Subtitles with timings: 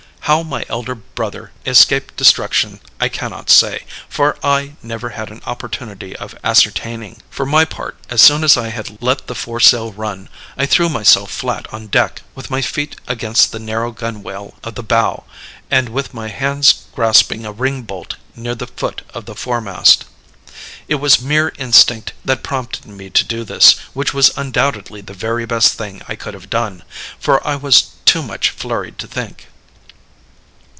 [0.25, 6.15] How my elder brother escaped destruction I cannot say, for I never had an opportunity
[6.15, 7.17] of ascertaining.
[7.29, 11.31] For my part, as soon as I had let the foresail run, I threw myself
[11.31, 15.25] flat on deck, with my feet against the narrow gunwale of the bow,
[15.69, 20.05] and with my hands grasping a ring bolt near the foot of the foremast.
[20.87, 25.45] "It was mere instinct that prompted me to do this, which was undoubtedly the very
[25.45, 26.83] best thing I could have done;
[27.19, 29.47] for I was too much flurried to think.